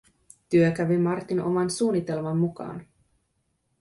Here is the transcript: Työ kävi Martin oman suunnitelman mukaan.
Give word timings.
Työ 0.49 0.71
kävi 0.71 0.97
Martin 0.97 1.41
oman 1.41 1.69
suunnitelman 1.69 2.37
mukaan. 2.37 2.87